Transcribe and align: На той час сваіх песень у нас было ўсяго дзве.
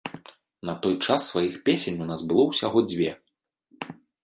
На 0.69 0.73
той 0.85 0.95
час 1.07 1.27
сваіх 1.33 1.59
песень 1.69 2.01
у 2.07 2.09
нас 2.13 2.21
было 2.33 2.43
ўсяго 2.55 2.85
дзве. 2.89 3.11